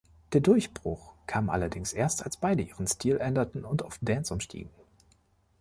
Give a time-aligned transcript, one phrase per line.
[0.33, 4.71] Der Durchbruch kam allerdings erst, als beide ihren Stil änderten und auf Dance umstiegen.